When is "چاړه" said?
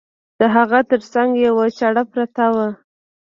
1.77-2.03